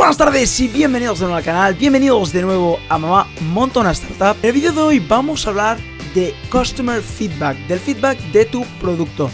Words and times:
Buenas 0.00 0.16
tardes 0.16 0.58
y 0.60 0.66
bienvenidos 0.66 1.18
de 1.18 1.26
nuevo 1.26 1.36
al 1.36 1.44
canal, 1.44 1.74
bienvenidos 1.74 2.32
de 2.32 2.40
nuevo 2.40 2.78
a 2.88 2.96
Mamá 2.96 3.28
Montona 3.52 3.90
Startup. 3.90 4.34
En 4.42 4.48
el 4.48 4.54
vídeo 4.54 4.72
de 4.72 4.80
hoy 4.80 4.98
vamos 4.98 5.46
a 5.46 5.50
hablar 5.50 5.78
de 6.14 6.34
Customer 6.50 7.02
Feedback, 7.02 7.58
del 7.66 7.78
feedback 7.78 8.18
de 8.32 8.46
tu 8.46 8.64
producto. 8.80 9.30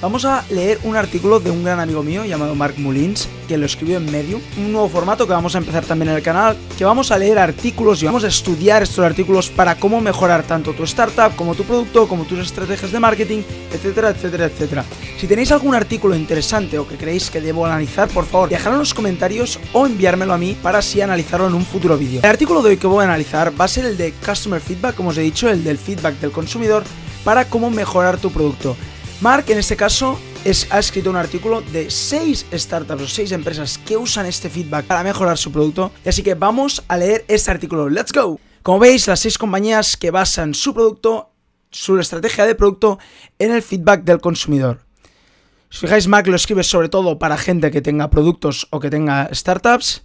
Vamos 0.00 0.24
a 0.24 0.46
leer 0.48 0.78
un 0.84 0.96
artículo 0.96 1.40
de 1.40 1.50
un 1.50 1.62
gran 1.62 1.78
amigo 1.78 2.02
mío 2.02 2.24
llamado 2.24 2.54
Mark 2.54 2.76
Mullins, 2.78 3.28
que 3.46 3.58
lo 3.58 3.66
escribió 3.66 3.98
en 3.98 4.10
Medium, 4.10 4.40
un 4.56 4.72
nuevo 4.72 4.88
formato 4.88 5.26
que 5.26 5.34
vamos 5.34 5.54
a 5.54 5.58
empezar 5.58 5.84
también 5.84 6.08
en 6.08 6.16
el 6.16 6.22
canal, 6.22 6.56
que 6.78 6.86
vamos 6.86 7.10
a 7.10 7.18
leer 7.18 7.38
artículos 7.38 8.02
y 8.02 8.06
vamos 8.06 8.24
a 8.24 8.28
estudiar 8.28 8.82
estos 8.82 9.04
artículos 9.04 9.50
para 9.50 9.74
cómo 9.74 10.00
mejorar 10.00 10.42
tanto 10.44 10.72
tu 10.72 10.84
startup 10.84 11.36
como 11.36 11.54
tu 11.54 11.64
producto, 11.64 12.08
como 12.08 12.24
tus 12.24 12.38
estrategias 12.38 12.92
de 12.92 12.98
marketing, 12.98 13.42
etcétera, 13.74 14.08
etcétera, 14.08 14.46
etcétera. 14.46 14.84
Si 15.18 15.26
tenéis 15.26 15.52
algún 15.52 15.74
artículo 15.74 16.16
interesante 16.16 16.78
o 16.78 16.88
que 16.88 16.96
creéis 16.96 17.28
que 17.28 17.42
debo 17.42 17.66
analizar, 17.66 18.08
por 18.08 18.24
favor, 18.24 18.48
dejadlo 18.48 18.76
en 18.76 18.80
los 18.80 18.94
comentarios 18.94 19.60
o 19.74 19.84
enviármelo 19.84 20.32
a 20.32 20.38
mí 20.38 20.56
para 20.62 20.78
así 20.78 21.02
analizarlo 21.02 21.48
en 21.48 21.54
un 21.54 21.66
futuro 21.66 21.98
vídeo. 21.98 22.20
El 22.22 22.30
artículo 22.30 22.62
de 22.62 22.70
hoy 22.70 22.76
que 22.78 22.86
voy 22.86 23.02
a 23.02 23.08
analizar 23.08 23.52
va 23.60 23.66
a 23.66 23.68
ser 23.68 23.84
el 23.84 23.98
de 23.98 24.14
Customer 24.24 24.62
Feedback, 24.62 24.94
como 24.94 25.10
os 25.10 25.18
he 25.18 25.20
dicho, 25.20 25.50
el 25.50 25.62
del 25.62 25.76
feedback 25.76 26.18
del 26.20 26.30
consumidor 26.30 26.84
para 27.22 27.44
cómo 27.44 27.70
mejorar 27.70 28.16
tu 28.16 28.30
producto. 28.30 28.74
Mark, 29.20 29.44
en 29.48 29.58
este 29.58 29.76
caso, 29.76 30.18
ha 30.70 30.78
escrito 30.78 31.10
un 31.10 31.16
artículo 31.16 31.60
de 31.60 31.90
6 31.90 32.46
startups 32.54 33.02
o 33.02 33.06
6 33.06 33.32
empresas 33.32 33.76
que 33.76 33.98
usan 33.98 34.24
este 34.24 34.48
feedback 34.48 34.86
para 34.86 35.04
mejorar 35.04 35.36
su 35.36 35.52
producto. 35.52 35.92
Y 36.06 36.08
así 36.08 36.22
que 36.22 36.32
vamos 36.32 36.82
a 36.88 36.96
leer 36.96 37.26
este 37.28 37.50
artículo. 37.50 37.90
¡Let's 37.90 38.12
go! 38.12 38.40
Como 38.62 38.78
veis, 38.78 39.06
las 39.08 39.20
6 39.20 39.36
compañías 39.36 39.98
que 39.98 40.10
basan 40.10 40.54
su 40.54 40.72
producto, 40.72 41.32
su 41.70 41.98
estrategia 41.98 42.46
de 42.46 42.54
producto, 42.54 42.98
en 43.38 43.52
el 43.52 43.60
feedback 43.60 44.04
del 44.04 44.22
consumidor. 44.22 44.86
Si 45.68 45.76
os 45.76 45.80
fijáis, 45.80 46.08
Mark 46.08 46.26
lo 46.26 46.36
escribe 46.36 46.62
sobre 46.64 46.88
todo 46.88 47.18
para 47.18 47.36
gente 47.36 47.70
que 47.70 47.82
tenga 47.82 48.08
productos 48.08 48.68
o 48.70 48.80
que 48.80 48.88
tenga 48.88 49.28
startups. 49.34 50.02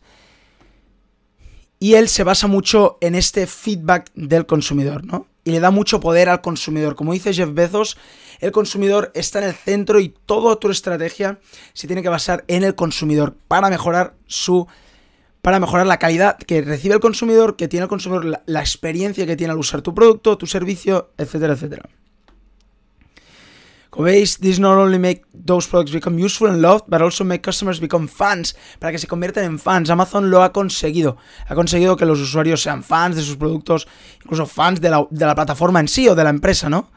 Y 1.79 1.93
él 1.93 2.09
se 2.09 2.25
basa 2.25 2.47
mucho 2.47 2.97
en 2.99 3.15
este 3.15 3.47
feedback 3.47 4.11
del 4.13 4.45
consumidor, 4.45 5.05
¿no? 5.05 5.27
Y 5.45 5.51
le 5.51 5.61
da 5.61 5.71
mucho 5.71 6.01
poder 6.01 6.27
al 6.27 6.41
consumidor. 6.41 6.95
Como 6.95 7.13
dice 7.13 7.33
Jeff 7.33 7.53
Bezos, 7.53 7.97
el 8.39 8.51
consumidor 8.51 9.11
está 9.15 9.39
en 9.39 9.45
el 9.45 9.53
centro 9.53 10.01
y 10.01 10.09
toda 10.09 10.57
tu 10.57 10.69
estrategia 10.69 11.39
se 11.73 11.87
tiene 11.87 12.01
que 12.01 12.09
basar 12.09 12.43
en 12.47 12.65
el 12.65 12.75
consumidor 12.75 13.37
para 13.47 13.69
mejorar 13.69 14.15
su 14.27 14.67
para 15.41 15.59
mejorar 15.59 15.85
la 15.85 15.99
calidad 15.99 16.37
que 16.39 16.63
recibe 16.63 16.95
el 16.95 16.99
consumidor, 16.99 17.55
que 17.55 17.67
tiene 17.67 17.83
el 17.83 17.89
consumidor, 17.89 18.25
la, 18.25 18.41
la 18.47 18.61
experiencia 18.61 19.27
que 19.27 19.35
tiene 19.35 19.53
al 19.53 19.59
usar 19.59 19.83
tu 19.83 19.93
producto, 19.93 20.39
tu 20.39 20.47
servicio, 20.47 21.11
etcétera, 21.19 21.53
etcétera. 21.53 21.87
Como 23.95 24.07
veis, 24.07 24.39
this 24.39 24.59
not 24.59 24.77
only 24.77 24.99
make 24.99 25.23
those 25.31 25.69
products 25.69 25.93
become 25.93 26.19
useful 26.19 26.49
and 26.49 26.61
loved, 26.61 26.83
but 26.89 27.01
also 27.01 27.23
make 27.23 27.41
customers 27.41 27.79
become 27.79 28.09
fans, 28.09 28.53
para 28.77 28.91
que 28.91 28.99
se 28.99 29.07
conviertan 29.07 29.45
en 29.45 29.57
fans. 29.57 29.89
Amazon 29.89 30.29
lo 30.29 30.43
ha 30.43 30.51
conseguido. 30.51 31.15
Ha 31.47 31.55
conseguido 31.55 31.95
que 31.95 32.05
los 32.05 32.19
usuarios 32.19 32.61
sean 32.61 32.83
fans 32.83 33.15
de 33.15 33.21
sus 33.21 33.37
productos, 33.37 33.87
incluso 34.21 34.47
fans 34.47 34.81
de 34.81 34.89
la, 34.89 35.07
de 35.09 35.25
la 35.25 35.33
plataforma 35.33 35.79
en 35.79 35.87
sí 35.87 36.09
o 36.09 36.15
de 36.15 36.25
la 36.25 36.29
empresa, 36.29 36.69
¿no? 36.69 36.91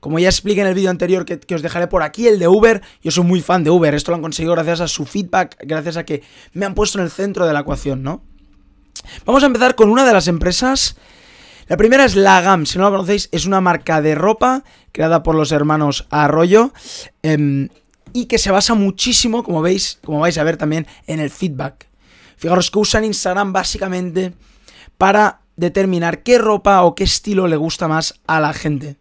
Como 0.00 0.18
ya 0.18 0.28
expliqué 0.28 0.60
en 0.60 0.66
el 0.66 0.74
vídeo 0.74 0.90
anterior 0.90 1.24
que, 1.24 1.54
os 1.54 1.62
dejaré 1.62 1.86
por 1.86 2.02
aquí, 2.02 2.28
el 2.28 2.38
de 2.38 2.46
Uber, 2.46 2.82
yo 3.02 3.10
soy 3.10 3.24
muy 3.24 3.40
fan 3.40 3.64
de 3.64 3.70
Uber, 3.70 3.94
esto 3.94 4.10
lo 4.10 4.16
han 4.16 4.22
conseguido 4.22 4.52
gracias 4.52 4.82
a 4.82 4.88
su 4.88 5.06
feedback, 5.06 5.56
gracias 5.60 5.96
a 5.96 6.04
que 6.04 6.22
me 6.52 6.66
han 6.66 6.74
puesto 6.74 6.98
en 6.98 7.04
el 7.04 7.10
centro 7.10 7.46
de 7.46 7.54
la 7.54 7.60
ecuación, 7.60 8.02
¿no? 8.02 8.22
Vamos 9.24 9.42
a 9.42 9.46
empezar 9.46 9.74
con 9.76 9.88
una 9.88 10.04
de 10.04 10.12
las 10.12 10.28
empresas. 10.28 10.96
La 11.68 11.76
primera 11.76 12.06
es 12.06 12.16
Lagam, 12.16 12.64
si 12.64 12.78
no 12.78 12.84
la 12.84 12.90
conocéis, 12.90 13.28
es 13.30 13.44
una 13.44 13.60
marca 13.60 14.00
de 14.00 14.14
ropa 14.14 14.64
creada 14.90 15.22
por 15.22 15.34
los 15.34 15.52
hermanos 15.52 16.06
Arroyo 16.08 16.72
em, 17.22 17.68
y 18.14 18.24
que 18.24 18.38
se 18.38 18.50
basa 18.50 18.72
muchísimo, 18.72 19.44
como 19.44 19.60
veis, 19.60 19.98
como 20.02 20.20
vais 20.20 20.38
a 20.38 20.44
ver 20.44 20.56
también, 20.56 20.86
en 21.06 21.20
el 21.20 21.28
feedback. 21.28 21.86
Fijaros 22.38 22.70
que 22.70 22.78
usan 22.78 23.04
Instagram 23.04 23.52
básicamente 23.52 24.32
para 24.96 25.40
determinar 25.56 26.22
qué 26.22 26.38
ropa 26.38 26.82
o 26.84 26.94
qué 26.94 27.04
estilo 27.04 27.46
le 27.46 27.56
gusta 27.56 27.86
más 27.86 28.14
a 28.26 28.40
la 28.40 28.54
gente. 28.54 28.96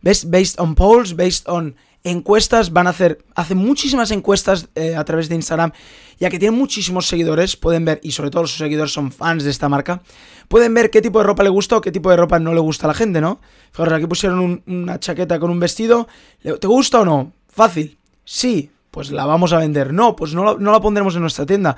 Based 0.00 0.60
on 0.60 0.76
polls, 0.76 1.16
based 1.16 1.48
on 1.48 1.74
encuestas, 2.04 2.72
van 2.72 2.86
a 2.86 2.90
hacer, 2.90 3.24
hacen 3.34 3.58
muchísimas 3.58 4.10
encuestas 4.10 4.68
eh, 4.74 4.96
a 4.96 5.04
través 5.04 5.28
de 5.28 5.34
Instagram, 5.34 5.72
ya 6.18 6.30
que 6.30 6.38
tienen 6.38 6.58
muchísimos 6.58 7.06
seguidores, 7.06 7.56
pueden 7.56 7.84
ver, 7.84 8.00
y 8.02 8.12
sobre 8.12 8.30
todo 8.30 8.46
sus 8.46 8.58
seguidores 8.58 8.92
son 8.92 9.12
fans 9.12 9.44
de 9.44 9.50
esta 9.50 9.68
marca, 9.68 10.02
pueden 10.48 10.72
ver 10.74 10.90
qué 10.90 11.02
tipo 11.02 11.18
de 11.18 11.24
ropa 11.24 11.42
le 11.42 11.50
gusta 11.50 11.76
o 11.76 11.80
qué 11.80 11.92
tipo 11.92 12.10
de 12.10 12.16
ropa 12.16 12.38
no 12.38 12.54
le 12.54 12.60
gusta 12.60 12.86
a 12.86 12.88
la 12.88 12.94
gente, 12.94 13.20
¿no? 13.20 13.40
Fijaros, 13.70 13.94
aquí 13.94 14.06
pusieron 14.06 14.62
una 14.66 14.98
chaqueta 14.98 15.38
con 15.38 15.50
un 15.50 15.60
vestido, 15.60 16.08
¿te 16.42 16.66
gusta 16.66 17.00
o 17.00 17.04
no? 17.04 17.32
Fácil, 17.48 17.98
sí, 18.24 18.70
pues 18.90 19.10
la 19.10 19.26
vamos 19.26 19.52
a 19.52 19.58
vender, 19.58 19.92
no, 19.92 20.16
pues 20.16 20.34
no 20.34 20.58
no 20.58 20.72
la 20.72 20.80
pondremos 20.80 21.14
en 21.14 21.20
nuestra 21.20 21.46
tienda, 21.46 21.76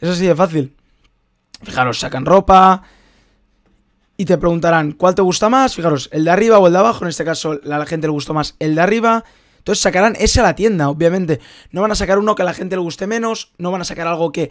es 0.00 0.08
así 0.08 0.26
de 0.26 0.34
fácil. 0.34 0.76
Fijaros, 1.62 2.00
sacan 2.00 2.26
ropa, 2.26 2.82
y 4.16 4.24
te 4.24 4.38
preguntarán 4.38 4.92
cuál 4.92 5.14
te 5.14 5.22
gusta 5.22 5.48
más. 5.48 5.74
Fijaros, 5.74 6.08
el 6.12 6.24
de 6.24 6.30
arriba 6.30 6.58
o 6.58 6.66
el 6.66 6.72
de 6.72 6.78
abajo. 6.78 7.04
En 7.04 7.08
este 7.08 7.24
caso, 7.24 7.58
a 7.64 7.78
la 7.78 7.86
gente 7.86 8.06
le 8.06 8.12
gustó 8.12 8.34
más 8.34 8.54
el 8.58 8.74
de 8.74 8.80
arriba. 8.80 9.24
Entonces 9.62 9.80
sacarán 9.80 10.16
ese 10.18 10.40
a 10.40 10.42
la 10.42 10.56
tienda, 10.56 10.88
obviamente. 10.88 11.38
No 11.70 11.82
van 11.82 11.92
a 11.92 11.94
sacar 11.94 12.18
uno 12.18 12.34
que 12.34 12.42
a 12.42 12.44
la 12.44 12.52
gente 12.52 12.74
le 12.74 12.82
guste 12.82 13.06
menos. 13.06 13.52
No 13.58 13.70
van 13.70 13.80
a 13.80 13.84
sacar 13.84 14.08
algo 14.08 14.32
que 14.32 14.50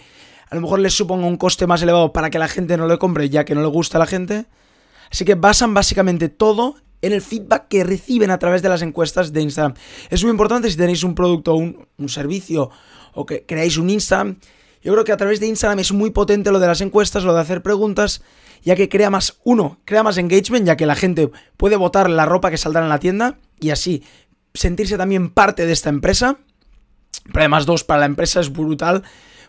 a 0.50 0.56
lo 0.56 0.62
mejor 0.62 0.80
les 0.80 0.94
suponga 0.94 1.28
un 1.28 1.36
coste 1.36 1.68
más 1.68 1.82
elevado 1.82 2.14
para 2.14 2.30
que 2.30 2.40
la 2.40 2.48
gente 2.48 2.78
no 2.78 2.88
le 2.88 2.98
compre, 2.98 3.30
ya 3.30 3.44
que 3.44 3.54
no 3.54 3.62
le 3.62 3.68
gusta 3.68 3.98
a 3.98 4.00
la 4.00 4.06
gente. 4.06 4.46
Así 5.12 5.26
que 5.26 5.36
basan 5.36 5.74
básicamente 5.74 6.30
todo 6.30 6.76
en 7.02 7.12
el 7.12 7.22
feedback 7.22 7.68
que 7.68 7.84
reciben 7.84 8.32
a 8.32 8.40
través 8.40 8.62
de 8.62 8.70
las 8.70 8.82
encuestas 8.84 9.34
de 9.34 9.42
Instagram. 9.42 9.74
Es 10.10 10.24
muy 10.24 10.32
importante 10.32 10.72
si 10.72 10.78
tenéis 10.78 11.04
un 11.04 11.14
producto 11.14 11.56
un, 11.56 11.86
un, 11.98 12.08
servicio 12.08 12.70
o 13.14 13.26
que 13.26 13.46
creáis 13.46 13.76
un 13.76 13.90
Instagram. 13.90 14.38
Yo 14.82 14.94
creo 14.94 15.04
que 15.04 15.12
a 15.12 15.18
través 15.18 15.42
de 15.42 15.48
Instagram 15.48 15.80
es 15.80 15.92
muy 15.92 16.12
potente 16.12 16.52
lo 16.52 16.60
de 16.60 16.68
las 16.68 16.80
encuestas, 16.80 17.26
lo 17.26 17.34
de 17.34 17.42
hacer 17.42 17.62
preguntas 17.62 18.22
ya 18.64 18.76
que 18.76 18.90
crea 18.90 19.10
más, 19.10 19.40
uno, 19.44 19.80
crea 19.86 20.04
más 20.04 20.18
engagement, 20.18 20.66
ya 20.66 20.78
que 20.78 20.86
la 20.86 20.96
gente 20.96 21.32
puede 21.58 21.76
votar 21.76 22.10
la 22.10 22.26
ropa 22.26 22.52
que 22.52 22.58
saldrá 22.58 22.84
en 22.84 22.90
la 22.90 23.00
tienda 23.00 23.38
y 23.60 23.72
así 23.72 24.04
sentirse 24.54 24.98
también 24.98 25.30
parte 25.30 25.66
de 25.66 25.74
esta 25.74 25.90
empresa. 25.90 26.38
Pero 27.26 27.40
además, 27.40 27.66
dos, 27.66 27.84
para 27.84 28.02
la 28.02 28.06
empresa 28.06 28.40
es 28.40 28.52
brutal 28.52 29.04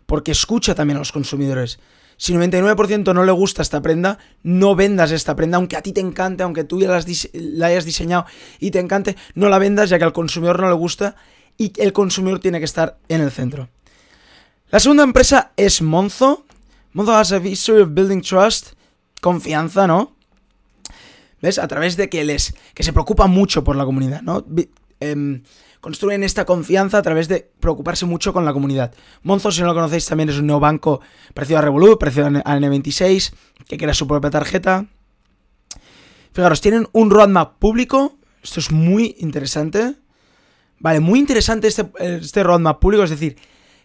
porque 0.07 0.33
escucha 0.33 0.75
también 0.75 0.97
a 0.97 1.01
los 1.01 1.13
consumidores. 1.13 1.79
Si 2.17 2.35
99% 2.35 3.15
no 3.15 3.25
le 3.25 3.33
gusta 3.33 3.63
esta 3.63 3.83
prenda, 3.83 4.19
no 4.43 4.77
vendas 4.77 5.11
esta 5.11 5.35
prenda, 5.35 5.57
aunque 5.57 5.77
a 5.77 5.83
ti 5.83 5.93
te 5.93 6.01
encante, 6.01 6.43
aunque 6.43 6.65
tú 6.65 6.81
ya 6.81 6.89
la, 7.33 7.67
hayas 7.67 7.85
diseñado 7.85 8.27
y 8.61 8.71
te 8.71 8.79
encante, 8.79 9.17
no 9.35 9.49
la 9.49 9.59
vendas 9.59 9.91
ya 9.91 9.99
que 9.99 10.05
al 10.05 10.13
consumidor 10.13 10.61
no 10.61 10.69
le 10.69 10.75
gusta 10.75 11.17
y 11.57 11.73
el 11.81 11.93
consumidor 11.93 12.39
tiene 12.39 12.59
que 12.59 12.65
estar 12.65 12.99
en 13.09 13.23
el 13.23 13.31
centro. 13.31 13.69
La 14.71 14.81
segunda 14.81 15.03
empresa 15.03 15.53
es 15.57 15.83
Monzo. 15.83 16.45
Monzo 16.93 17.15
has 17.15 17.33
a 17.33 17.39
history 17.39 17.83
of 17.83 17.91
building 17.93 18.21
trust 18.21 18.75
confianza, 19.23 19.87
¿no? 19.87 20.15
¿Ves? 21.41 21.59
A 21.59 21.67
través 21.67 21.97
de 21.97 22.11
que 22.11 22.25
les. 22.25 22.55
que 22.75 22.83
se 22.83 22.93
preocupa 22.93 23.27
mucho 23.27 23.65
por 23.65 23.77
la 23.77 23.85
comunidad, 23.85 24.21
¿no? 24.23 24.45
Em, 25.03 25.43
construyen 25.81 26.23
esta 26.23 26.45
confianza 26.45 26.99
a 26.99 27.03
través 27.03 27.27
de 27.29 27.51
preocuparse 27.59 28.07
mucho 28.07 28.33
con 28.33 28.45
la 28.45 28.53
comunidad. 28.53 28.95
Monzo, 29.23 29.51
si 29.51 29.61
no 29.61 29.67
lo 29.67 29.75
conocéis, 29.75 30.07
también 30.07 30.29
es 30.29 30.39
un 30.39 30.47
nuevo 30.47 30.61
banco 30.61 31.01
parecido 31.35 31.59
a 31.59 31.63
Revolut, 31.63 31.99
parecido 31.99 32.27
a 32.27 32.31
N26, 32.31 33.33
que 33.67 33.77
crea 33.79 33.95
su 33.95 34.07
propia 34.07 34.31
tarjeta. 34.31 34.87
Fijaros, 36.33 36.61
tienen 36.61 36.89
un 36.93 37.11
roadmap 37.11 37.59
público. 37.59 38.17
Esto 38.43 38.61
es 38.61 38.71
muy 38.71 39.17
interesante. 39.19 39.97
Vale, 40.79 41.01
muy 41.01 41.19
interesante 41.19 41.69
este, 41.69 41.91
este 41.99 42.43
roadmap 42.43 42.79
público. 42.81 43.03
Es 43.03 43.11
decir, 43.11 43.37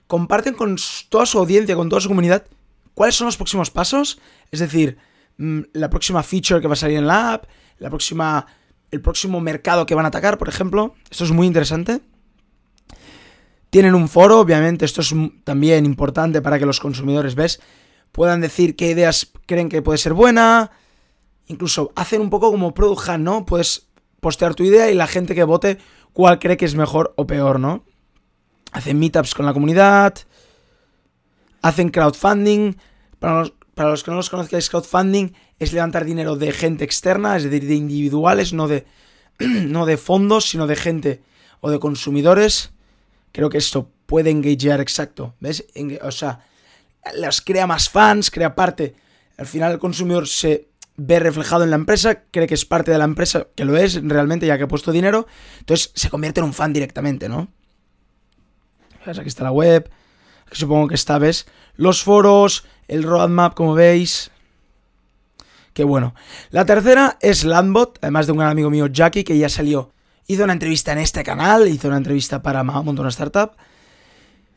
comparten 0.05 0.53
con 0.53 0.77
toda 1.09 1.25
su 1.25 1.39
audiencia, 1.39 1.75
con 1.75 1.89
toda 1.89 1.99
su 1.99 2.09
comunidad, 2.09 2.45
cuáles 2.93 3.15
son 3.15 3.25
los 3.25 3.37
próximos 3.37 3.71
pasos. 3.71 4.19
Es 4.51 4.59
decir, 4.59 4.97
Mm, 5.37 5.61
la 5.73 5.89
próxima 5.89 6.23
feature 6.23 6.59
que 6.59 6.67
va 6.67 6.73
a 6.73 6.77
salir 6.77 6.97
en 6.97 7.07
la 7.07 7.33
app, 7.33 7.45
la 7.77 7.89
próxima, 7.89 8.45
el 8.91 9.01
próximo 9.01 9.39
mercado 9.39 9.85
que 9.85 9.95
van 9.95 10.05
a 10.05 10.09
atacar, 10.09 10.37
por 10.37 10.49
ejemplo. 10.49 10.95
Esto 11.09 11.23
es 11.23 11.31
muy 11.31 11.47
interesante. 11.47 12.01
Tienen 13.69 13.95
un 13.95 14.07
foro, 14.07 14.39
obviamente, 14.39 14.85
esto 14.85 15.01
es 15.01 15.13
también 15.43 15.85
importante 15.85 16.41
para 16.41 16.57
que 16.57 16.65
los 16.65 16.79
consumidores, 16.79 17.35
¿ves? 17.35 17.59
Puedan 18.11 18.41
decir 18.41 18.75
qué 18.75 18.91
ideas 18.91 19.31
creen 19.45 19.69
que 19.69 19.81
puede 19.81 19.97
ser 19.97 20.13
buena. 20.13 20.71
Incluso 21.47 21.91
hacen 21.95 22.21
un 22.21 22.29
poco 22.29 22.49
como 22.49 22.73
Product 22.73 23.09
Hunt, 23.09 23.23
¿no? 23.23 23.45
Puedes 23.45 23.87
postear 24.21 24.55
tu 24.55 24.63
idea 24.63 24.89
y 24.89 24.93
la 24.93 25.07
gente 25.07 25.35
que 25.35 25.43
vote 25.43 25.77
cuál 26.13 26.39
cree 26.39 26.57
que 26.57 26.65
es 26.65 26.75
mejor 26.75 27.13
o 27.17 27.27
peor, 27.27 27.59
¿no? 27.59 27.83
Hacen 28.71 28.99
meetups 28.99 29.35
con 29.35 29.45
la 29.45 29.53
comunidad. 29.53 30.15
Hacen 31.61 31.89
crowdfunding. 31.89 32.77
Para 33.19 33.41
los, 33.41 33.53
para 33.75 33.89
los 33.89 34.03
que 34.03 34.11
no 34.11 34.17
los 34.17 34.29
conozcáis, 34.29 34.69
crowdfunding 34.69 35.33
es 35.59 35.73
levantar 35.73 36.05
dinero 36.05 36.35
de 36.35 36.51
gente 36.51 36.83
externa, 36.83 37.35
es 37.37 37.43
decir, 37.43 37.67
de 37.67 37.75
individuales, 37.75 38.53
no 38.53 38.67
de, 38.67 38.85
no 39.39 39.85
de 39.85 39.97
fondos, 39.97 40.49
sino 40.49 40.67
de 40.67 40.75
gente 40.75 41.21
o 41.61 41.69
de 41.69 41.79
consumidores. 41.79 42.71
Creo 43.31 43.49
que 43.49 43.57
esto 43.57 43.89
puede 44.05 44.29
engagear 44.29 44.81
exacto, 44.81 45.35
¿ves? 45.39 45.65
O 46.01 46.11
sea, 46.11 46.45
las 47.15 47.41
crea 47.41 47.67
más 47.67 47.89
fans, 47.89 48.31
crea 48.31 48.55
parte. 48.55 48.95
Al 49.37 49.45
final 49.45 49.73
el 49.73 49.79
consumidor 49.79 50.27
se 50.27 50.69
ve 50.95 51.19
reflejado 51.19 51.63
en 51.63 51.69
la 51.69 51.75
empresa, 51.75 52.23
cree 52.31 52.47
que 52.47 52.55
es 52.55 52.65
parte 52.65 52.91
de 52.91 52.97
la 52.97 53.03
empresa, 53.03 53.47
que 53.55 53.65
lo 53.65 53.77
es 53.77 54.01
realmente 54.03 54.47
ya 54.47 54.57
que 54.57 54.63
ha 54.63 54.67
puesto 54.67 54.91
dinero, 54.91 55.27
entonces 55.59 55.91
se 55.93 56.09
convierte 56.09 56.39
en 56.39 56.47
un 56.47 56.53
fan 56.53 56.73
directamente, 56.73 57.29
¿no? 57.29 57.49
Aquí 59.05 59.27
está 59.27 59.43
la 59.43 59.51
web, 59.51 59.89
supongo 60.51 60.87
que 60.87 60.95
esta 60.95 61.17
vez, 61.19 61.45
los 61.75 62.03
foros, 62.03 62.65
el 62.87 63.03
roadmap, 63.03 63.53
como 63.53 63.73
veis. 63.73 64.31
Qué 65.77 65.83
bueno. 65.83 66.15
La 66.49 66.65
tercera 66.65 67.19
es 67.21 67.43
Landbot, 67.43 67.99
además 68.01 68.25
de 68.25 68.31
un 68.31 68.39
gran 68.39 68.49
amigo 68.49 68.71
mío, 68.71 68.87
Jackie, 68.87 69.23
que 69.23 69.37
ya 69.37 69.47
salió. 69.47 69.91
Hizo 70.25 70.43
una 70.43 70.53
entrevista 70.53 70.91
en 70.91 70.97
este 70.97 71.23
canal, 71.23 71.67
hizo 71.67 71.87
una 71.87 71.97
entrevista 71.97 72.41
para 72.41 72.63
Montona 72.63 73.09
Startup. 73.09 73.51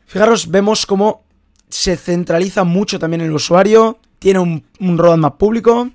Fijaros, 0.06 0.50
vemos 0.50 0.86
cómo 0.86 1.24
se 1.68 1.98
centraliza 1.98 2.64
mucho 2.64 2.98
también 2.98 3.20
el 3.20 3.32
usuario, 3.32 3.98
tiene 4.18 4.38
un, 4.38 4.64
un 4.80 4.96
roadmap 4.96 5.36
público, 5.36 5.90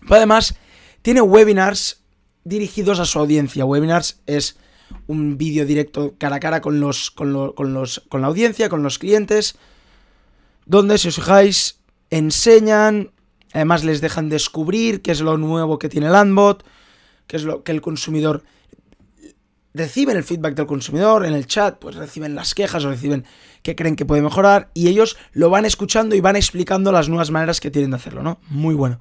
pero 0.00 0.16
además 0.16 0.56
tiene 1.02 1.20
webinars 1.20 2.02
dirigidos 2.42 2.98
a 2.98 3.04
su 3.04 3.20
audiencia. 3.20 3.64
Webinars 3.64 4.18
es 4.26 4.56
un 5.06 5.38
vídeo 5.38 5.64
directo 5.64 6.16
cara 6.18 6.34
a 6.34 6.40
cara 6.40 6.60
con 6.60 6.80
los, 6.80 7.12
con, 7.12 7.32
los, 7.32 8.02
con 8.08 8.20
la 8.20 8.26
audiencia, 8.26 8.68
con 8.68 8.82
los 8.82 8.98
clientes, 8.98 9.54
donde, 10.66 10.98
si 10.98 11.06
os 11.06 11.14
fijáis, 11.14 11.78
enseñan 12.10 13.12
Además 13.52 13.84
les 13.84 14.00
dejan 14.00 14.28
descubrir 14.28 15.02
qué 15.02 15.12
es 15.12 15.20
lo 15.20 15.36
nuevo 15.36 15.78
que 15.78 15.88
tiene 15.88 16.08
Landbot, 16.08 16.64
qué 17.26 17.36
es 17.36 17.44
lo 17.44 17.62
que 17.62 17.72
el 17.72 17.80
consumidor 17.80 18.44
reciben 19.72 20.16
el 20.16 20.24
feedback 20.24 20.54
del 20.54 20.66
consumidor 20.66 21.24
en 21.24 21.34
el 21.34 21.46
chat, 21.46 21.78
pues 21.78 21.96
reciben 21.96 22.34
las 22.34 22.54
quejas 22.54 22.84
o 22.84 22.90
reciben 22.90 23.24
qué 23.62 23.76
creen 23.76 23.96
que 23.96 24.04
puede 24.04 24.22
mejorar 24.22 24.70
y 24.74 24.88
ellos 24.88 25.16
lo 25.32 25.50
van 25.50 25.64
escuchando 25.64 26.14
y 26.14 26.20
van 26.20 26.36
explicando 26.36 26.92
las 26.92 27.08
nuevas 27.08 27.30
maneras 27.30 27.60
que 27.60 27.70
tienen 27.70 27.90
de 27.90 27.96
hacerlo, 27.96 28.22
¿no? 28.22 28.40
Muy 28.48 28.74
bueno. 28.74 29.00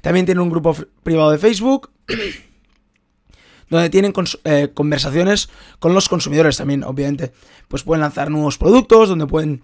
También 0.00 0.26
tienen 0.26 0.42
un 0.42 0.50
grupo 0.50 0.76
privado 1.02 1.30
de 1.30 1.38
Facebook 1.38 1.90
donde 3.70 3.90
tienen 3.90 4.12
eh, 4.44 4.70
conversaciones 4.74 5.48
con 5.78 5.94
los 5.94 6.08
consumidores 6.08 6.56
también, 6.56 6.84
obviamente. 6.84 7.32
Pues 7.68 7.82
pueden 7.82 8.02
lanzar 8.02 8.30
nuevos 8.30 8.58
productos, 8.58 9.08
donde 9.08 9.26
pueden 9.26 9.62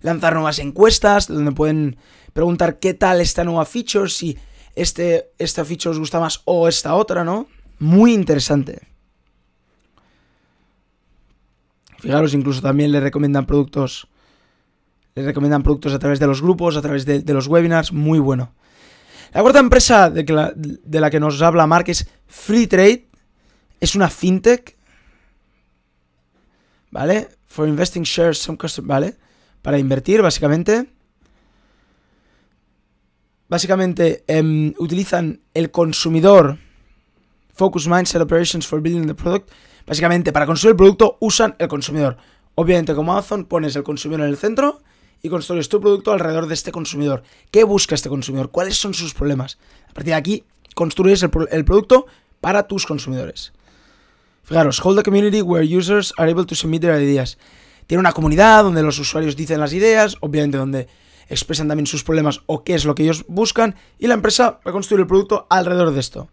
lanzar 0.00 0.34
nuevas 0.34 0.58
encuestas, 0.58 1.28
donde 1.28 1.52
pueden 1.52 1.96
preguntar 2.32 2.78
qué 2.78 2.94
tal 2.94 3.20
esta 3.20 3.44
nueva 3.44 3.64
feature, 3.64 4.08
si 4.08 4.38
este, 4.74 5.30
esta 5.38 5.64
feature 5.64 5.90
os 5.90 5.98
gusta 5.98 6.20
más 6.20 6.42
o 6.44 6.68
esta 6.68 6.94
otra, 6.94 7.24
¿no? 7.24 7.48
Muy 7.78 8.12
interesante. 8.12 8.86
Fijaros, 11.98 12.32
incluso 12.34 12.62
también 12.62 12.92
le 12.92 13.00
recomiendan 13.00 13.46
productos. 13.46 14.06
Le 15.14 15.24
recomiendan 15.24 15.64
productos 15.64 15.92
a 15.92 15.98
través 15.98 16.20
de 16.20 16.28
los 16.28 16.40
grupos, 16.40 16.76
a 16.76 16.82
través 16.82 17.04
de, 17.04 17.22
los 17.34 17.48
webinars. 17.48 17.92
Muy 17.92 18.20
bueno. 18.20 18.54
La 19.32 19.42
cuarta 19.42 19.58
empresa 19.58 20.08
de, 20.08 20.24
la, 20.32 20.52
de 20.54 21.00
la 21.00 21.10
que 21.10 21.18
nos 21.18 21.42
habla 21.42 21.66
Mark 21.66 21.86
es 21.88 22.08
Free 22.28 22.68
Trade. 22.68 23.08
Es 23.80 23.96
una 23.96 24.08
fintech. 24.08 24.76
¿Vale? 26.90 27.28
For 27.46 27.68
investing 27.68 28.04
shares, 28.04 28.38
some 28.38 28.58
¿vale? 28.82 29.16
Para 29.68 29.78
invertir, 29.78 30.22
básicamente 30.22 30.86
básicamente 33.48 34.24
em, 34.26 34.72
utilizan 34.78 35.42
el 35.52 35.70
consumidor, 35.70 36.56
Focus 37.52 37.86
Mindset 37.86 38.22
Operations 38.22 38.66
for 38.66 38.80
Building 38.80 39.06
the 39.06 39.14
Product, 39.14 39.50
básicamente 39.86 40.32
para 40.32 40.46
construir 40.46 40.70
el 40.70 40.76
producto 40.78 41.18
usan 41.20 41.54
el 41.58 41.68
consumidor. 41.68 42.16
Obviamente 42.54 42.94
como 42.94 43.12
Amazon 43.12 43.44
pones 43.44 43.76
el 43.76 43.82
consumidor 43.82 44.22
en 44.22 44.30
el 44.30 44.38
centro 44.38 44.80
y 45.22 45.28
construyes 45.28 45.68
tu 45.68 45.82
producto 45.82 46.12
alrededor 46.12 46.46
de 46.46 46.54
este 46.54 46.72
consumidor. 46.72 47.22
¿Qué 47.50 47.64
busca 47.64 47.94
este 47.94 48.08
consumidor? 48.08 48.50
¿Cuáles 48.50 48.78
son 48.78 48.94
sus 48.94 49.12
problemas? 49.12 49.58
A 49.90 49.92
partir 49.92 50.12
de 50.12 50.14
aquí 50.14 50.44
construyes 50.74 51.22
el, 51.22 51.30
el 51.50 51.66
producto 51.66 52.06
para 52.40 52.66
tus 52.66 52.86
consumidores. 52.86 53.52
Fijaros, 54.44 54.80
hold 54.82 55.00
a 55.00 55.02
community 55.02 55.42
where 55.42 55.62
users 55.62 56.14
are 56.16 56.30
able 56.30 56.46
to 56.46 56.54
submit 56.54 56.80
their 56.80 56.98
ideas. 56.98 57.36
Tiene 57.88 58.00
una 58.00 58.12
comunidad 58.12 58.64
donde 58.64 58.82
los 58.82 58.98
usuarios 58.98 59.34
dicen 59.34 59.60
las 59.60 59.72
ideas, 59.72 60.18
obviamente 60.20 60.58
donde 60.58 60.88
expresan 61.30 61.68
también 61.68 61.86
sus 61.86 62.04
problemas 62.04 62.42
o 62.44 62.62
qué 62.62 62.74
es 62.74 62.84
lo 62.84 62.94
que 62.94 63.02
ellos 63.02 63.24
buscan 63.28 63.76
y 63.98 64.08
la 64.08 64.14
empresa 64.14 64.60
va 64.64 64.70
a 64.70 64.72
construir 64.72 65.00
el 65.00 65.06
producto 65.06 65.46
alrededor 65.48 65.92
de 65.92 66.00
esto. 66.00 66.28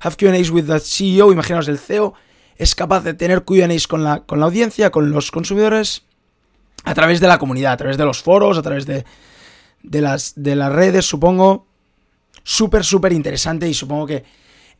Have 0.00 0.16
Q&As 0.16 0.50
with 0.50 0.66
the 0.66 0.80
CEO, 0.80 1.30
imaginaos 1.30 1.68
el 1.68 1.78
CEO, 1.78 2.14
es 2.56 2.74
capaz 2.74 3.04
de 3.04 3.14
tener 3.14 3.44
Q&As 3.44 3.86
con 3.86 4.02
la, 4.02 4.26
con 4.26 4.40
la 4.40 4.46
audiencia, 4.46 4.90
con 4.90 5.12
los 5.12 5.30
consumidores, 5.30 6.02
a 6.82 6.94
través 6.94 7.20
de 7.20 7.28
la 7.28 7.38
comunidad, 7.38 7.74
a 7.74 7.76
través 7.76 7.96
de 7.96 8.04
los 8.04 8.20
foros, 8.20 8.58
a 8.58 8.62
través 8.62 8.84
de, 8.84 9.04
de, 9.84 10.00
las, 10.00 10.32
de 10.34 10.56
las 10.56 10.72
redes, 10.72 11.06
supongo. 11.06 11.68
Súper, 12.42 12.84
súper 12.84 13.12
interesante 13.12 13.68
y 13.68 13.74
supongo 13.74 14.06
que 14.06 14.24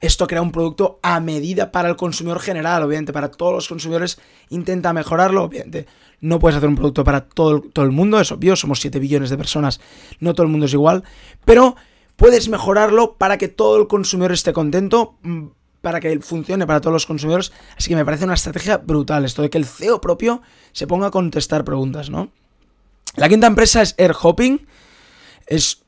esto 0.00 0.26
crea 0.26 0.42
un 0.42 0.52
producto 0.52 1.00
a 1.02 1.20
medida 1.20 1.72
para 1.72 1.88
el 1.88 1.96
consumidor 1.96 2.40
general, 2.40 2.82
obviamente 2.82 3.12
para 3.12 3.30
todos 3.30 3.52
los 3.52 3.68
consumidores 3.68 4.18
intenta 4.48 4.92
mejorarlo, 4.92 5.44
obviamente. 5.44 5.86
No 6.20 6.38
puedes 6.38 6.56
hacer 6.56 6.68
un 6.68 6.76
producto 6.76 7.04
para 7.04 7.22
todo 7.22 7.60
todo 7.60 7.84
el 7.84 7.92
mundo, 7.92 8.20
es 8.20 8.32
obvio, 8.32 8.56
somos 8.56 8.80
7 8.80 8.98
billones 8.98 9.30
de 9.30 9.36
personas, 9.36 9.80
no 10.20 10.34
todo 10.34 10.44
el 10.44 10.52
mundo 10.52 10.66
es 10.66 10.72
igual, 10.72 11.04
pero 11.44 11.76
puedes 12.16 12.48
mejorarlo 12.48 13.14
para 13.14 13.38
que 13.38 13.48
todo 13.48 13.76
el 13.80 13.86
consumidor 13.86 14.32
esté 14.32 14.52
contento, 14.52 15.14
mm, 15.22 15.46
para 15.80 16.00
que 16.00 16.18
funcione 16.20 16.66
para 16.66 16.80
todos 16.80 16.92
los 16.92 17.06
consumidores, 17.06 17.52
así 17.76 17.88
que 17.88 17.96
me 17.96 18.04
parece 18.04 18.24
una 18.24 18.34
estrategia 18.34 18.78
brutal 18.78 19.24
esto 19.24 19.42
de 19.42 19.50
que 19.50 19.58
el 19.58 19.64
CEO 19.64 20.00
propio 20.00 20.42
se 20.72 20.86
ponga 20.86 21.08
a 21.08 21.10
contestar 21.10 21.64
preguntas, 21.64 22.10
¿no? 22.10 22.30
La 23.16 23.28
quinta 23.28 23.46
empresa 23.46 23.82
es 23.82 23.94
AirHopping, 23.98 24.66
es 25.46 25.82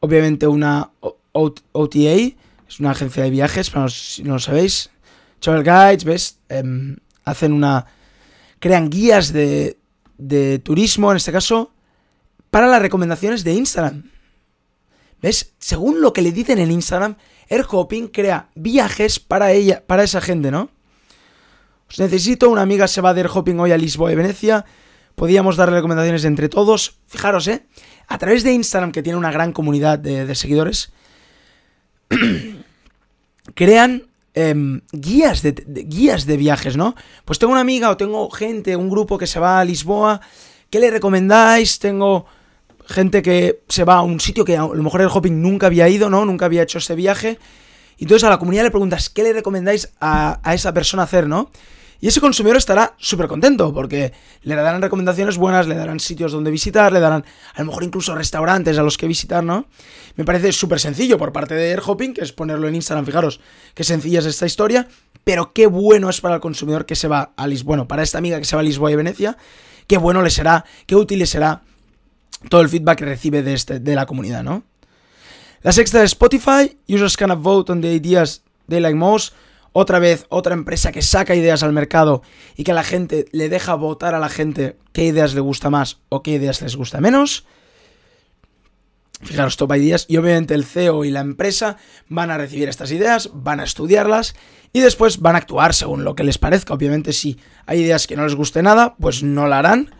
obviamente 0.00 0.46
una 0.46 0.90
OTA, 1.32 2.36
es 2.70 2.78
una 2.78 2.92
agencia 2.92 3.24
de 3.24 3.30
viajes, 3.30 3.68
para 3.68 3.88
si 3.88 4.22
no 4.22 4.34
lo 4.34 4.38
sabéis. 4.38 4.90
Travel 5.40 5.64
Guides, 5.64 6.04
¿ves? 6.04 6.38
Em, 6.48 6.96
hacen 7.24 7.52
una... 7.52 7.86
Crean 8.60 8.90
guías 8.90 9.32
de, 9.32 9.76
de 10.18 10.60
turismo, 10.60 11.10
en 11.10 11.16
este 11.16 11.32
caso, 11.32 11.72
para 12.50 12.68
las 12.68 12.80
recomendaciones 12.80 13.42
de 13.42 13.54
Instagram. 13.54 14.04
¿Ves? 15.20 15.54
Según 15.58 16.00
lo 16.00 16.12
que 16.12 16.22
le 16.22 16.30
dicen 16.30 16.58
en 16.60 16.70
Instagram, 16.70 17.16
AirHopping 17.48 18.08
crea 18.08 18.50
viajes 18.54 19.18
para 19.18 19.50
ella, 19.50 19.82
para 19.84 20.04
esa 20.04 20.20
gente, 20.20 20.52
¿no? 20.52 20.70
Os 21.88 21.98
necesito, 21.98 22.48
una 22.50 22.62
amiga 22.62 22.86
se 22.86 23.00
va 23.00 23.14
de 23.14 23.22
AirHopping 23.22 23.58
hoy 23.58 23.72
a 23.72 23.78
Lisboa 23.78 24.12
y 24.12 24.14
Venecia. 24.14 24.64
Podíamos 25.16 25.56
darle 25.56 25.76
recomendaciones 25.76 26.24
entre 26.24 26.48
todos. 26.48 27.00
Fijaros, 27.08 27.48
¿eh? 27.48 27.66
A 28.06 28.18
través 28.18 28.44
de 28.44 28.52
Instagram, 28.52 28.92
que 28.92 29.02
tiene 29.02 29.18
una 29.18 29.32
gran 29.32 29.52
comunidad 29.52 29.98
de 29.98 30.34
seguidores, 30.36 30.92
crean 33.54 34.04
em, 34.34 34.80
guías, 34.92 35.42
de, 35.42 35.52
guías 35.86 36.26
de 36.26 36.36
viajes, 36.36 36.76
¿no? 36.76 36.94
Pues 37.24 37.38
tengo 37.38 37.52
una 37.52 37.60
amiga 37.60 37.90
o 37.90 37.96
tengo 37.96 38.30
gente, 38.30 38.76
un 38.76 38.90
grupo 38.90 39.18
que 39.18 39.26
se 39.26 39.40
va 39.40 39.60
a 39.60 39.64
Lisboa, 39.64 40.20
¿qué 40.70 40.80
le 40.80 40.90
recomendáis? 40.90 41.78
Tengo 41.78 42.26
gente 42.86 43.22
que 43.22 43.60
se 43.68 43.84
va 43.84 43.96
a 43.96 44.02
un 44.02 44.20
sitio 44.20 44.44
que 44.44 44.56
a 44.56 44.62
lo 44.62 44.82
mejor 44.82 45.00
el 45.00 45.08
hopping 45.12 45.40
nunca 45.40 45.66
había 45.66 45.88
ido, 45.88 46.10
¿no? 46.10 46.24
Nunca 46.24 46.46
había 46.46 46.62
hecho 46.62 46.78
ese 46.78 46.94
viaje. 46.94 47.38
Y 47.98 48.04
entonces 48.04 48.24
a 48.24 48.30
la 48.30 48.38
comunidad 48.38 48.64
le 48.64 48.70
preguntas, 48.70 49.10
¿qué 49.10 49.22
le 49.22 49.32
recomendáis 49.32 49.90
a, 50.00 50.40
a 50.42 50.54
esa 50.54 50.72
persona 50.72 51.02
hacer, 51.04 51.28
¿no? 51.28 51.50
Y 52.00 52.08
ese 52.08 52.20
consumidor 52.20 52.56
estará 52.56 52.94
súper 52.98 53.28
contento 53.28 53.74
porque 53.74 54.12
le 54.42 54.54
darán 54.54 54.80
recomendaciones 54.80 55.36
buenas, 55.36 55.66
le 55.66 55.74
darán 55.74 56.00
sitios 56.00 56.32
donde 56.32 56.50
visitar, 56.50 56.92
le 56.92 57.00
darán 57.00 57.24
a 57.54 57.60
lo 57.60 57.66
mejor 57.66 57.84
incluso 57.84 58.14
restaurantes 58.14 58.78
a 58.78 58.82
los 58.82 58.96
que 58.96 59.06
visitar, 59.06 59.44
¿no? 59.44 59.66
Me 60.16 60.24
parece 60.24 60.52
súper 60.52 60.80
sencillo 60.80 61.18
por 61.18 61.32
parte 61.32 61.54
de 61.54 61.70
AirHopping, 61.72 62.14
que 62.14 62.22
es 62.22 62.32
ponerlo 62.32 62.68
en 62.68 62.74
Instagram, 62.74 63.04
fijaros 63.04 63.40
qué 63.74 63.84
sencilla 63.84 64.20
es 64.20 64.26
esta 64.26 64.46
historia, 64.46 64.88
pero 65.24 65.52
qué 65.52 65.66
bueno 65.66 66.08
es 66.08 66.22
para 66.22 66.36
el 66.36 66.40
consumidor 66.40 66.86
que 66.86 66.96
se 66.96 67.06
va 67.06 67.32
a 67.36 67.46
Lisboa, 67.46 67.70
bueno, 67.70 67.88
para 67.88 68.02
esta 68.02 68.16
amiga 68.16 68.38
que 68.38 68.46
se 68.46 68.56
va 68.56 68.60
a 68.60 68.64
Lisboa 68.64 68.90
y 68.90 68.96
Venecia, 68.96 69.36
qué 69.86 69.98
bueno 69.98 70.22
le 70.22 70.30
será, 70.30 70.64
qué 70.86 70.96
útil 70.96 71.18
le 71.18 71.26
será 71.26 71.62
todo 72.48 72.62
el 72.62 72.70
feedback 72.70 72.98
que 72.98 73.04
recibe 73.04 73.42
de, 73.42 73.52
este, 73.52 73.78
de 73.78 73.94
la 73.94 74.06
comunidad, 74.06 74.42
¿no? 74.42 74.64
La 75.62 75.72
sexta 75.72 76.02
es 76.02 76.12
Spotify, 76.12 76.78
users 76.88 77.18
can 77.18 77.42
vote 77.42 77.70
on 77.70 77.82
the 77.82 77.92
ideas 77.92 78.42
they 78.66 78.80
like 78.80 78.96
most, 78.96 79.34
otra 79.72 79.98
vez, 79.98 80.26
otra 80.28 80.54
empresa 80.54 80.92
que 80.92 81.02
saca 81.02 81.34
ideas 81.34 81.62
al 81.62 81.72
mercado 81.72 82.22
y 82.56 82.64
que 82.64 82.72
a 82.72 82.74
la 82.74 82.84
gente 82.84 83.26
le 83.32 83.48
deja 83.48 83.74
votar 83.74 84.14
a 84.14 84.18
la 84.18 84.28
gente 84.28 84.76
qué 84.92 85.04
ideas 85.04 85.34
le 85.34 85.40
gusta 85.40 85.70
más 85.70 86.00
o 86.08 86.22
qué 86.22 86.32
ideas 86.32 86.60
les 86.62 86.76
gusta 86.76 87.00
menos. 87.00 87.46
Fijaros, 89.22 89.56
top 89.56 89.74
ideas. 89.74 90.06
Y 90.08 90.16
obviamente 90.16 90.54
el 90.54 90.64
CEO 90.64 91.04
y 91.04 91.10
la 91.10 91.20
empresa 91.20 91.76
van 92.08 92.30
a 92.30 92.38
recibir 92.38 92.68
estas 92.68 92.90
ideas, 92.90 93.30
van 93.34 93.60
a 93.60 93.64
estudiarlas 93.64 94.34
y 94.72 94.80
después 94.80 95.18
van 95.18 95.34
a 95.34 95.38
actuar 95.38 95.74
según 95.74 96.04
lo 96.04 96.14
que 96.14 96.24
les 96.24 96.38
parezca. 96.38 96.72
Obviamente, 96.72 97.12
si 97.12 97.38
hay 97.66 97.80
ideas 97.80 98.06
que 98.06 98.16
no 98.16 98.24
les 98.24 98.34
guste 98.34 98.62
nada, 98.62 98.96
pues 98.98 99.22
no 99.22 99.46
la 99.46 99.58
harán. 99.58 99.94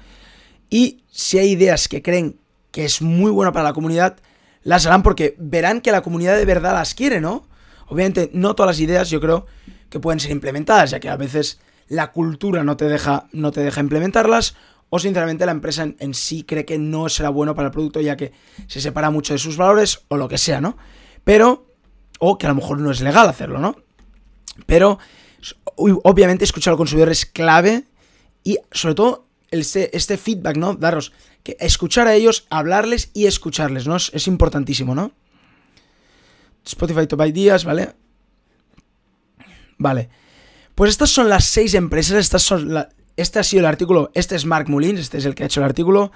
Y 0.70 1.04
si 1.10 1.38
hay 1.38 1.50
ideas 1.50 1.86
que 1.86 2.02
creen 2.02 2.40
que 2.70 2.84
es 2.84 3.02
muy 3.02 3.30
buena 3.30 3.52
para 3.52 3.64
la 3.64 3.72
comunidad, 3.74 4.16
las 4.62 4.86
harán 4.86 5.02
porque 5.02 5.36
verán 5.38 5.80
que 5.80 5.92
la 5.92 6.02
comunidad 6.02 6.36
de 6.36 6.44
verdad 6.44 6.74
las 6.74 6.94
quiere, 6.94 7.20
¿no? 7.20 7.49
Obviamente, 7.90 8.30
no 8.32 8.54
todas 8.54 8.68
las 8.76 8.80
ideas 8.80 9.10
yo 9.10 9.20
creo 9.20 9.46
que 9.90 9.98
pueden 9.98 10.20
ser 10.20 10.30
implementadas, 10.30 10.92
ya 10.92 11.00
que 11.00 11.08
a 11.08 11.16
veces 11.16 11.60
la 11.88 12.12
cultura 12.12 12.62
no 12.62 12.76
te 12.76 12.86
deja, 12.86 13.26
no 13.32 13.50
te 13.50 13.60
deja 13.60 13.80
implementarlas, 13.80 14.54
o 14.90 14.98
sinceramente 15.00 15.44
la 15.44 15.52
empresa 15.52 15.88
en, 15.98 16.14
sí 16.14 16.44
cree 16.44 16.64
que 16.64 16.78
no 16.78 17.08
será 17.08 17.30
bueno 17.30 17.54
para 17.54 17.66
el 17.66 17.72
producto, 17.72 18.00
ya 18.00 18.16
que 18.16 18.32
se 18.68 18.80
separa 18.80 19.10
mucho 19.10 19.34
de 19.34 19.40
sus 19.40 19.56
valores, 19.56 20.02
o 20.06 20.16
lo 20.16 20.28
que 20.28 20.38
sea, 20.38 20.60
¿no? 20.60 20.78
Pero, 21.24 21.66
o 22.20 22.38
que 22.38 22.46
a 22.46 22.50
lo 22.50 22.54
mejor 22.54 22.78
no 22.78 22.92
es 22.92 23.00
legal 23.00 23.28
hacerlo, 23.28 23.58
¿no? 23.58 23.76
Pero, 24.66 25.00
obviamente, 25.76 26.44
escuchar 26.44 26.72
al 26.72 26.78
consumidor 26.78 27.10
es 27.10 27.26
clave 27.26 27.84
y, 28.44 28.58
sobre 28.70 28.94
todo, 28.94 29.26
este, 29.50 30.16
feedback, 30.16 30.56
¿no? 30.56 30.74
Daros, 30.74 31.12
que 31.42 31.56
escuchar 31.58 32.06
a 32.06 32.14
ellos, 32.14 32.46
hablarles 32.50 33.10
y 33.14 33.26
escucharles, 33.26 33.88
¿no? 33.88 33.96
Es, 33.96 34.12
es 34.14 34.28
importantísimo, 34.28 34.94
¿no? 34.94 35.12
Spotify 36.64 37.06
Top 37.06 37.22
Ideas, 37.26 37.64
¿vale? 37.64 37.94
Vale. 39.78 40.08
Pues 40.74 40.90
estas 40.90 41.10
son 41.10 41.28
las 41.28 41.44
seis 41.44 41.74
empresas, 41.74 42.18
estas 42.18 42.42
son 42.42 42.72
la, 42.72 42.88
este 43.16 43.38
ha 43.38 43.42
sido 43.42 43.60
el 43.60 43.66
artículo, 43.66 44.10
este 44.14 44.36
es 44.36 44.46
Mark 44.46 44.68
Mullins, 44.68 45.00
este 45.00 45.18
es 45.18 45.24
el 45.24 45.34
que 45.34 45.42
ha 45.42 45.46
hecho 45.46 45.60
el 45.60 45.66
artículo. 45.66 46.12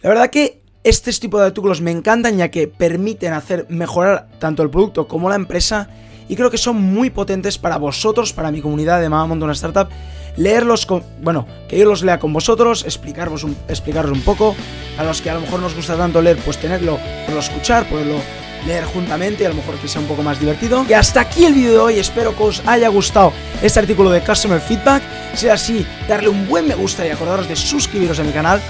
La 0.00 0.10
verdad 0.10 0.30
que 0.30 0.62
este 0.84 1.12
tipo 1.12 1.38
de 1.40 1.46
artículos 1.46 1.80
me 1.80 1.90
encantan 1.90 2.36
ya 2.36 2.50
que 2.50 2.68
permiten 2.68 3.32
hacer 3.32 3.66
mejorar 3.68 4.28
tanto 4.38 4.62
el 4.62 4.70
producto 4.70 5.08
como 5.08 5.28
la 5.28 5.34
empresa 5.34 5.90
y 6.28 6.36
creo 6.36 6.50
que 6.50 6.58
son 6.58 6.76
muy 6.76 7.10
potentes 7.10 7.58
para 7.58 7.78
vosotros, 7.78 8.32
para 8.32 8.50
mi 8.50 8.60
comunidad 8.60 9.00
de 9.00 9.08
Mama 9.08 9.34
una 9.34 9.52
Startup. 9.52 9.88
Leerlos 10.36 10.86
con, 10.86 11.02
bueno, 11.20 11.46
que 11.68 11.78
yo 11.78 11.84
los 11.84 12.02
lea 12.04 12.20
con 12.20 12.32
vosotros, 12.32 12.84
explicaros 12.84 13.42
un, 13.42 13.56
explicaros 13.66 14.12
un 14.12 14.20
poco. 14.20 14.54
A 14.98 15.04
los 15.04 15.20
que 15.20 15.30
a 15.30 15.34
lo 15.34 15.40
mejor 15.40 15.60
nos 15.60 15.74
gusta 15.74 15.96
tanto 15.96 16.22
leer, 16.22 16.36
pues 16.44 16.58
tenerlo, 16.58 16.98
poderlo 17.22 17.40
escuchar, 17.40 17.88
poderlo 17.88 18.20
leer 18.66 18.84
juntamente 18.84 19.42
y 19.42 19.46
a 19.46 19.50
lo 19.50 19.56
mejor 19.56 19.76
que 19.76 19.88
sea 19.88 20.00
un 20.00 20.06
poco 20.06 20.22
más 20.22 20.38
divertido. 20.38 20.84
Y 20.88 20.92
hasta 20.92 21.20
aquí 21.20 21.44
el 21.44 21.54
vídeo 21.54 21.72
de 21.72 21.78
hoy, 21.78 21.98
espero 21.98 22.36
que 22.36 22.42
os 22.42 22.62
haya 22.66 22.88
gustado 22.88 23.32
este 23.62 23.80
artículo 23.80 24.10
de 24.10 24.22
Customer 24.22 24.60
Feedback. 24.60 25.02
Si 25.34 25.46
es 25.46 25.52
así, 25.52 25.86
darle 26.08 26.28
un 26.28 26.46
buen 26.48 26.66
me 26.66 26.74
gusta 26.74 27.06
y 27.06 27.10
acordaros 27.10 27.48
de 27.48 27.56
suscribiros 27.56 28.18
a 28.20 28.24
mi 28.24 28.32
canal. 28.32 28.60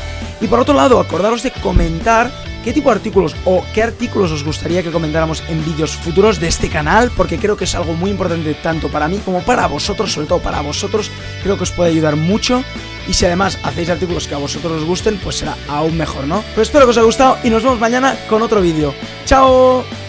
Y 0.41 0.47
por 0.47 0.61
otro 0.61 0.75
lado, 0.75 1.01
acordaros 1.01 1.43
de 1.43 1.51
comentar 1.51 2.31
qué 2.65 2.73
tipo 2.73 2.91
de 2.91 2.97
artículos 2.97 3.35
o 3.45 3.65
qué 3.75 3.83
artículos 3.83 4.33
os 4.33 4.45
gustaría 4.45 4.83
que 4.83 4.91
comentáramos 4.91 5.43
en 5.49 5.65
vídeos 5.65 5.97
futuros 5.97 6.41
de 6.41 6.49
este 6.49 6.69
canal, 6.69 7.11
porque 7.17 7.39
creo 7.39 7.57
que 7.57 7.65
es 7.65 7.75
algo 7.75 7.95
muy 7.95 8.11
importante 8.11 8.55
tanto 8.55 8.89
para 8.89 9.09
mí 9.09 9.19
como 9.25 9.43
para 9.43 9.67
vosotros, 9.67 10.13
sobre 10.13 10.27
todo 10.27 10.41
para 10.41 10.61
vosotros, 10.61 11.11
creo 11.43 11.57
que 11.57 11.65
os 11.65 11.73
puede 11.73 11.91
ayudar 11.91 12.17
mucho. 12.17 12.63
Y 13.09 13.15
si 13.15 13.25
además 13.25 13.59
hacéis 13.63 13.89
artículos 13.89 14.29
que 14.29 14.35
a 14.35 14.39
vosotros 14.39 14.73
os 14.73 14.85
gusten, 14.85 15.19
pues 15.23 15.37
será 15.37 15.57
aún 15.69 15.97
mejor, 15.97 16.27
¿no? 16.27 16.45
Pues 16.55 16.69
espero 16.69 16.85
que 16.85 16.91
os 16.91 16.97
haya 16.99 17.07
gustado 17.07 17.39
y 17.43 17.51
nos 17.51 17.63
vemos 17.63 17.81
mañana 17.81 18.17
con 18.29 18.43
otro 18.43 18.61
vídeo. 18.61 18.95
¡Chao! 19.25 19.85